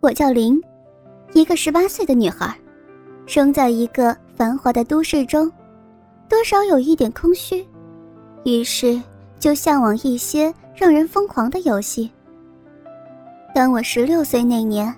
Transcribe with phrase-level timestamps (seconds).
[0.00, 0.60] 我叫林，
[1.32, 2.56] 一个十八岁的女孩，
[3.26, 5.50] 生在一个繁华的都市中，
[6.28, 7.66] 多少有一点空虚，
[8.44, 9.00] 于是
[9.40, 12.08] 就向往一些让人疯狂的游戏。
[13.52, 14.94] 当我十六岁那年，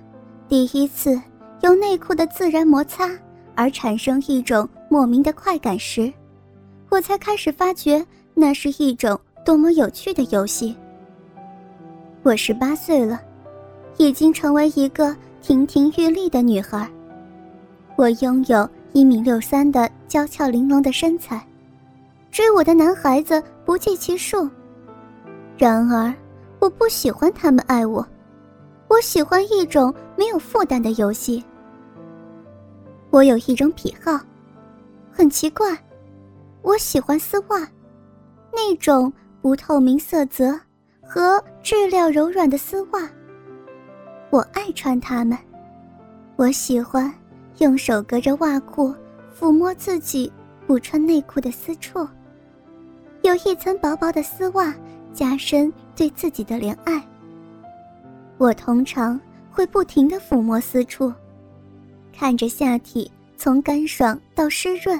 [0.47, 1.19] 第一次
[1.61, 3.09] 由内裤的自然摩擦
[3.55, 6.13] 而产生一种莫名的快感时，
[6.89, 8.05] 我才开始发觉
[8.35, 10.75] 那是一种多么有趣的游戏。
[12.21, 13.19] 我十八岁了。
[13.97, 16.89] 已经成为一个亭亭玉立的女孩。
[17.95, 21.45] 我拥有一米六三的娇俏玲珑的身材，
[22.31, 24.49] 追我的男孩子不计其数。
[25.57, 26.13] 然而，
[26.59, 28.05] 我不喜欢他们爱我，
[28.87, 31.43] 我喜欢一种没有负担的游戏。
[33.11, 34.19] 我有一种癖好，
[35.11, 35.77] 很奇怪，
[36.61, 37.59] 我喜欢丝袜，
[38.51, 40.59] 那种不透明色泽
[41.01, 43.07] 和质料柔软的丝袜。
[44.31, 45.37] 我爱穿它们，
[46.37, 47.13] 我喜欢
[47.57, 48.95] 用手隔着袜裤
[49.37, 50.31] 抚摸自己
[50.65, 52.07] 不穿内裤的私处。
[53.23, 54.73] 有一层薄薄的丝袜，
[55.13, 57.05] 加深对自己的怜爱。
[58.37, 59.19] 我通常
[59.51, 61.11] 会不停地抚摸私处，
[62.17, 64.99] 看着下体从干爽到湿润，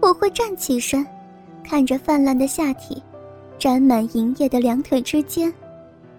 [0.00, 1.04] 我会站起身，
[1.64, 3.02] 看着泛滥的下体，
[3.58, 5.52] 沾满银液的两腿之间，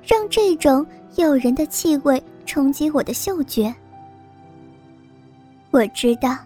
[0.04, 0.86] 让这种
[1.16, 2.22] 诱人的气味。
[2.46, 3.74] 冲击我的嗅觉。
[5.72, 6.38] 我知道，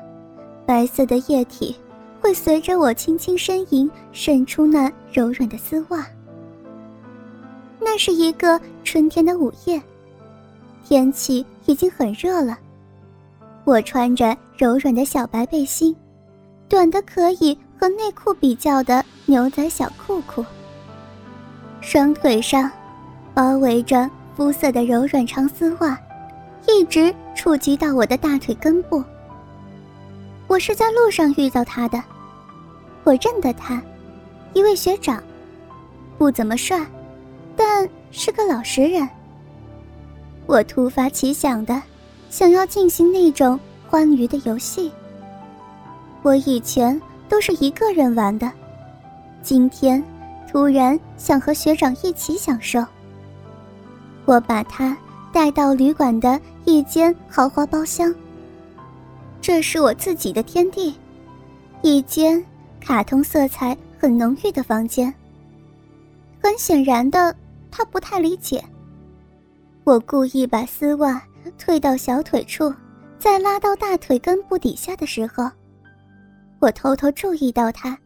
[0.65, 1.75] 白色的液体
[2.21, 6.05] 会随着我轻轻呻吟渗出那柔软的丝袜。
[7.79, 9.81] 那是一个春天的午夜，
[10.85, 12.57] 天气已经很热了。
[13.65, 15.95] 我穿着柔软的小白背心，
[16.69, 20.45] 短的可以和内裤比较的牛仔小裤裤，
[21.81, 22.71] 双腿上
[23.33, 24.09] 包围着。
[24.37, 25.99] 肤色的柔软长丝袜，
[26.67, 29.03] 一直触及到我的大腿根部。
[30.45, 31.99] 我是在路上遇到他的，
[33.03, 33.81] 我认得他，
[34.53, 35.23] 一位学长，
[36.19, 36.85] 不怎么帅，
[37.55, 39.09] 但是个老实人。
[40.45, 41.81] 我突发奇想的，
[42.29, 43.59] 想要进行那种
[43.89, 44.91] 欢愉的游戏。
[46.21, 48.51] 我以前都是一个人玩的，
[49.41, 50.03] 今天
[50.47, 52.85] 突然想和学长一起享受。
[54.27, 54.95] 我把他
[55.31, 58.13] 带到旅馆的一间豪华包厢。
[59.41, 60.93] 这是我自己的天地，
[61.81, 62.43] 一间
[62.81, 65.13] 卡通色彩很浓郁的房间。
[66.43, 67.33] 很显然的，
[67.71, 68.61] 他不太理解。
[69.85, 71.23] 我故意把丝袜
[71.57, 72.73] 退到小腿处，
[73.17, 75.49] 再拉到大腿根部底下的时候，
[76.59, 77.97] 我偷偷注意到他，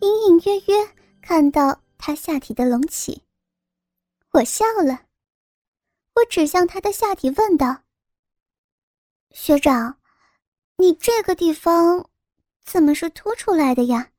[0.00, 0.86] 隐隐约约
[1.22, 3.22] 看到他下体的隆起。
[4.32, 5.07] 我笑了。
[6.18, 7.84] 我指向他的下体，问道
[9.30, 10.00] ：“学长，
[10.76, 12.10] 你这个地方
[12.64, 14.10] 怎么是凸出来的呀？”“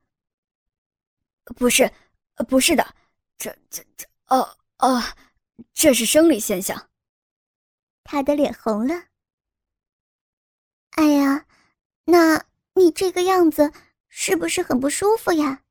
[1.44, 1.92] 不是，
[2.48, 2.94] 不是的，
[3.36, 4.06] 这、这、这……
[4.28, 5.02] 哦哦，
[5.74, 6.88] 这是生理现象。”
[8.04, 9.04] 他的脸红了。
[10.96, 11.46] “哎呀，
[12.04, 13.72] 那你这个样子
[14.08, 15.64] 是不是很不舒服呀？”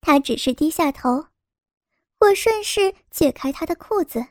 [0.00, 1.28] 他只是低下头，
[2.18, 4.26] 我顺势解开他的裤子。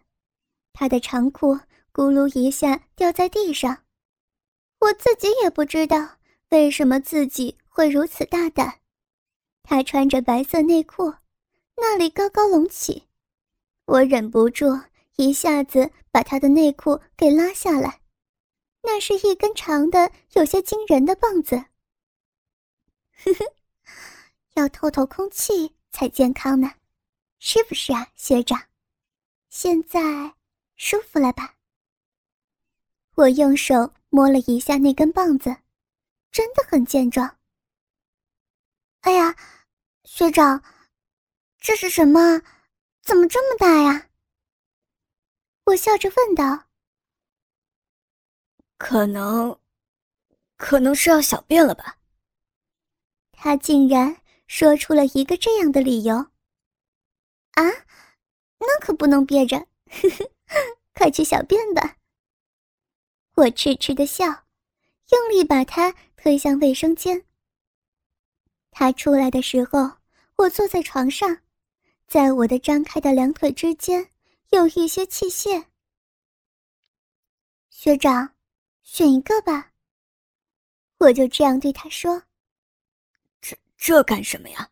[0.74, 1.56] 他的长裤
[1.94, 3.84] 咕噜一下掉在地上，
[4.80, 6.18] 我自己也不知道
[6.50, 8.80] 为什么自己会如此大胆。
[9.64, 11.14] 他穿着白色内裤，
[11.76, 13.08] 那里高高隆起，
[13.86, 14.66] 我忍不住
[15.18, 18.02] 一下子把他的内裤给拉下来，
[18.82, 21.56] 那是一根长的有些惊人的棒子。
[23.24, 23.53] 呵呵，
[24.56, 26.74] 要透透空气才健康呢，
[27.38, 28.59] 是不是啊，学长？
[29.50, 30.34] 现在。
[30.84, 31.58] 舒服了吧？
[33.14, 35.58] 我用手摸了一下那根棒子，
[36.31, 37.38] 真的很健壮。
[39.02, 39.36] 哎呀，
[40.06, 40.64] 学长，
[41.59, 42.41] 这是什么？
[43.03, 44.09] 怎么这么大呀？
[45.66, 46.68] 我笑着问道。
[48.79, 49.59] 可能，
[50.58, 52.00] 可能是要小便了吧？
[53.34, 56.16] 他竟然说出了一个这样的理由。
[57.52, 57.64] 啊，
[58.58, 60.32] 那可不能憋着，呵呵。
[60.94, 61.98] 快去小便吧！
[63.36, 67.26] 我痴痴的笑，用力把他推向卫生间。
[68.70, 69.98] 他出来的时候，
[70.36, 71.40] 我坐在床上，
[72.08, 74.09] 在我的张开的两腿之间
[74.50, 75.66] 有一些器械。
[77.70, 78.36] 学长，
[78.84, 79.72] 选一个吧。
[80.97, 82.22] 我就这样对他说
[83.42, 84.70] ：“这这干什么呀？”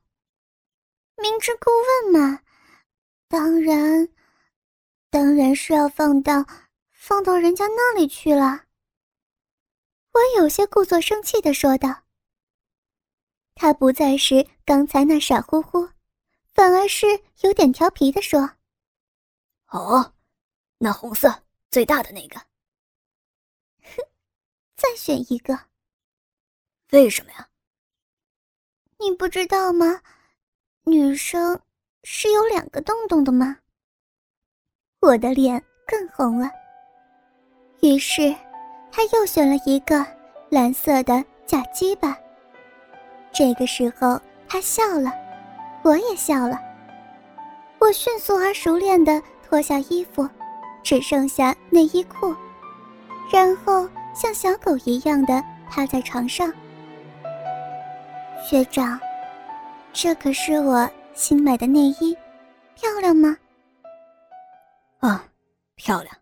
[1.18, 1.72] 明知故
[2.12, 2.44] 问嘛，
[3.28, 4.08] 当然。
[5.12, 6.46] 当然是要放到
[6.92, 8.66] 放到人家那里去了？
[10.12, 12.04] 我有些故作生气的说道。
[13.56, 15.90] 他不再是刚才那傻乎乎，
[16.46, 17.08] 反而是
[17.42, 18.52] 有点调皮的说
[19.68, 20.14] ：“哦，
[20.78, 22.40] 那红色最大的那个。”
[23.84, 24.04] 哼，
[24.78, 25.60] 再选一个。
[26.92, 27.50] 为什么呀？
[29.00, 30.02] 你不知道吗？
[30.84, 31.62] 女生
[32.04, 33.60] 是有两个洞洞的吗？
[35.02, 36.52] 我的脸更红了。
[37.82, 38.36] 于是，
[38.92, 40.06] 他又选了一个
[40.50, 42.18] 蓝色的假鸡巴。
[43.32, 45.14] 这个时候，他笑了，
[45.84, 46.60] 我也笑了。
[47.80, 50.28] 我迅速而熟练地脱下衣服，
[50.84, 52.36] 只剩下内衣裤，
[53.32, 56.52] 然后像小狗一样的趴在床上。
[58.46, 59.00] 学长，
[59.94, 62.18] 这可是我新买的内衣，
[62.76, 63.38] 漂亮吗？
[65.00, 65.32] 啊，
[65.76, 66.16] 漂亮，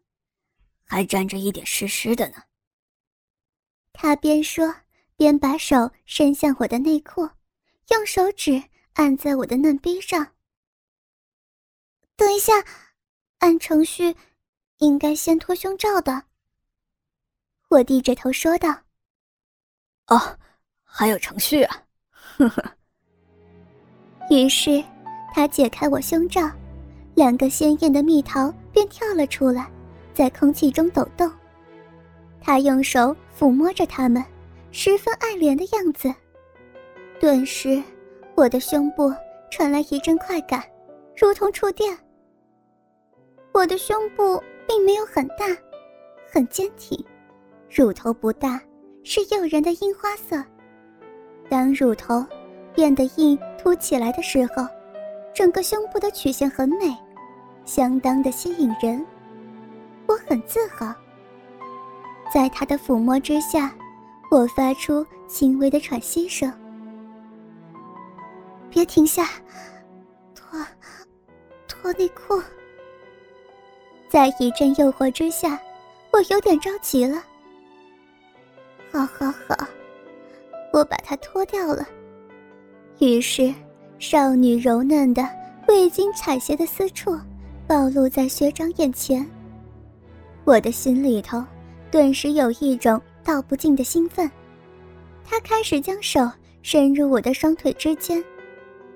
[0.83, 2.43] 还沾着一点湿湿的呢。
[3.93, 4.73] 他边说。
[5.19, 7.27] 边把手伸向我的内裤，
[7.89, 8.63] 用手指
[8.93, 10.33] 按在我的嫩逼上。
[12.15, 12.53] 等一下，
[13.39, 14.15] 按程序，
[14.77, 16.25] 应该先脱胸罩的。
[17.69, 18.69] 我低着头说道
[20.05, 20.37] ：“哦，
[20.83, 21.83] 还有程序啊！”
[22.37, 22.77] 呵呵。
[24.29, 24.85] 于是，
[25.33, 26.47] 他解开我胸罩，
[27.15, 29.67] 两个鲜艳的蜜桃便跳了出来，
[30.13, 31.27] 在空气中抖动。
[32.39, 34.23] 他用手抚摸着它们。
[34.69, 36.13] 十分爱怜的样子，
[37.19, 37.81] 顿时，
[38.35, 39.11] 我的胸部
[39.49, 40.61] 传来一阵快感，
[41.15, 41.97] 如同触电。
[43.51, 45.47] 我的胸部并没有很大，
[46.31, 47.03] 很坚挺，
[47.67, 48.61] 乳头不大，
[49.03, 50.43] 是诱人的樱花色。
[51.49, 52.23] 当乳头
[52.75, 54.67] 变得硬凸起来的时候，
[55.33, 56.95] 整个胸部的曲线很美，
[57.67, 59.05] 相当的吸引人。
[60.07, 60.91] 我很自豪，
[62.33, 63.71] 在他的抚摸之下。
[64.29, 66.51] 我发出轻微的喘息声。
[68.69, 69.29] 别停下，
[70.35, 70.59] 脱，
[71.65, 72.41] 脱内裤。
[74.09, 75.57] 在一阵诱惑之下，
[76.11, 77.23] 我有点着急了。
[78.91, 79.67] 好好好，
[80.73, 81.87] 我把它脱掉了。
[82.99, 83.53] 于是，
[83.97, 85.25] 少女柔嫩的、
[85.69, 87.17] 未经采撷的私处
[87.67, 89.25] 暴露在学长眼前。
[90.45, 91.43] 我的心里头
[91.91, 92.99] 顿时有一种。
[93.27, 94.31] 道不尽的兴奋，
[95.25, 96.31] 他开始将手
[96.61, 98.23] 伸入我的双腿之间，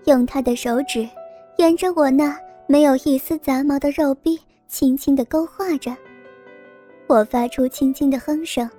[0.06, 1.06] 用他的手指
[1.58, 2.34] 沿着我那
[2.66, 4.40] 没有一丝杂毛的肉壁
[4.70, 5.94] 轻轻地勾画着。
[7.08, 8.70] 我发出轻轻的哼声，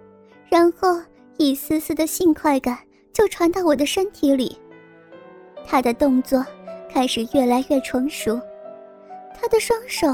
[0.48, 0.98] 然后
[1.36, 2.78] 一丝丝的性快感
[3.12, 4.56] 就传到我的身体里。
[5.66, 6.42] 他的动作
[6.88, 8.40] 开始越来越成熟，
[9.42, 10.06] 他的双手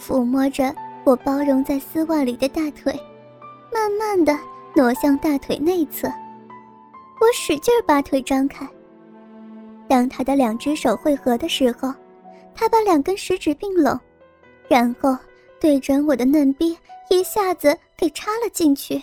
[0.00, 0.72] 抚摸着
[1.02, 2.94] 我包容在丝袜里的大腿，
[3.72, 4.32] 慢慢的。
[4.76, 6.06] 挪向大腿内侧，
[7.18, 8.68] 我使劲把腿张开。
[9.88, 11.94] 当他的两只手汇合的时候，
[12.54, 13.98] 他把两根食指并拢，
[14.68, 15.16] 然后
[15.58, 16.78] 对准我的嫩逼，
[17.08, 18.96] 一下子给插了进去。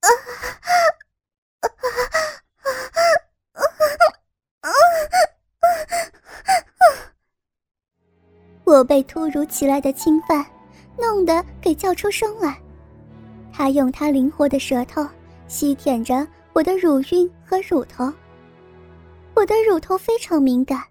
[0.00, 0.38] 啊啊
[1.60, 1.68] 啊啊
[4.60, 4.70] 啊啊！
[8.64, 10.44] 我被突如其来的侵犯
[10.98, 12.58] 弄得给叫出声来。
[13.52, 15.06] 他用他灵活的舌头
[15.46, 18.12] 吸舔着我的乳晕和乳头，
[19.34, 20.82] 我的乳头非常敏感，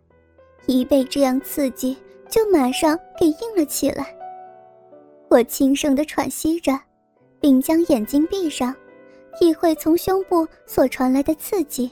[0.66, 1.98] 一被这样刺激
[2.30, 4.16] 就马上给硬了起来。
[5.30, 6.80] 我轻声的喘息着，
[7.40, 8.74] 并将眼睛闭上，
[9.40, 11.92] 体会从胸部所传来的刺激。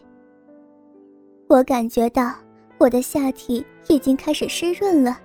[1.47, 2.33] 我感觉到
[2.77, 5.19] 我的下体已经开始湿润了，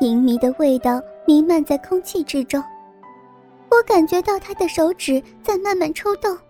[0.00, 2.62] 淫迷的味道弥漫在空气之中。
[3.70, 6.36] 我感觉到他的手指在慢慢抽动，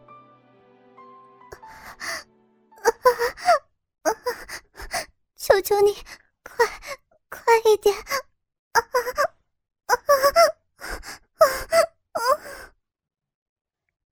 [5.37, 5.95] 求求你，
[6.45, 6.67] 快，
[7.31, 7.97] 快一点！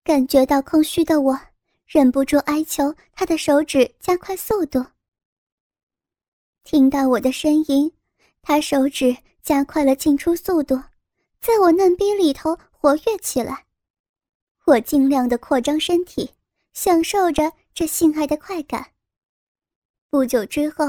[0.03, 1.38] 感觉到空虚的我，
[1.87, 4.87] 忍不住哀求他的手指加快速度。
[6.62, 7.93] 听到我的呻吟，
[8.44, 10.80] 他手指加快了进出速度，
[11.40, 12.56] 在我嫩逼里头。
[12.84, 13.64] 活跃起来，
[14.66, 16.34] 我尽量的扩张身体，
[16.74, 18.90] 享受着这性爱的快感。
[20.10, 20.84] 不久之后，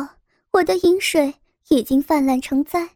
[0.52, 1.36] 我的饮水
[1.70, 2.90] 已经泛滥成灾，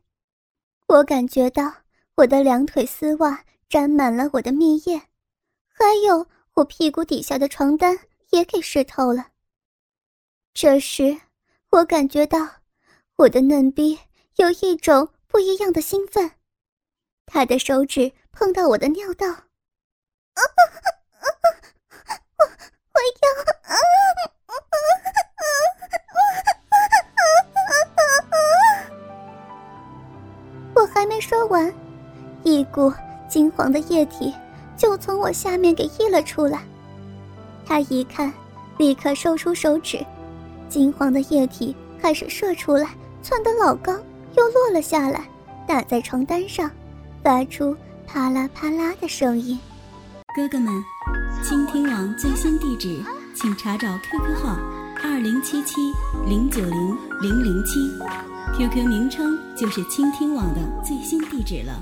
[0.87, 1.73] 我感觉到
[2.15, 5.01] 我的两腿丝袜沾满了我的蜜液，
[5.69, 7.97] 还有我屁股底下的床单
[8.31, 9.29] 也给湿透了。
[10.53, 11.17] 这时，
[11.69, 12.45] 我感觉到
[13.15, 13.97] 我的嫩逼
[14.39, 16.31] 有一种不一样的兴奋。
[17.25, 19.33] 他的手指碰到我的尿道，我
[22.93, 23.27] 我要，
[30.73, 31.73] 我还没说完，
[32.43, 32.93] 一股
[33.27, 34.33] 金黄的液体
[34.77, 36.63] 就从我下面给溢了出来。
[37.65, 38.33] 他一看，
[38.77, 39.99] 立刻收出手指，
[40.69, 43.93] 金黄的液体开始射出来，窜得老高，
[44.39, 45.29] 又落了下来，
[45.67, 46.71] 打在床单上。
[47.21, 47.75] 发出
[48.07, 49.59] 啪啦啪啦的声音。
[50.33, 50.73] 哥哥们，
[51.43, 53.03] 倾听网最新地址，
[53.35, 54.57] 请查找 QQ 号
[55.03, 55.75] 二零七七
[56.25, 57.81] 零九零零零七
[58.57, 61.73] ，QQ 名称就是倾听网的最新地址了。